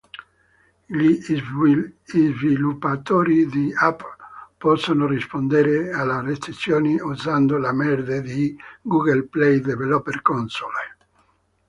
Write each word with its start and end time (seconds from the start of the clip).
Gli 0.87 1.19
sviluppatori 2.07 3.45
di 3.47 3.71
app 3.77 3.99
possono 4.57 5.05
rispondere 5.05 5.91
alle 5.93 6.19
recensioni 6.23 6.95
usando 6.95 7.59
Google 8.81 9.27
Play 9.27 9.59
Developer 9.59 10.23
Console. 10.23 10.95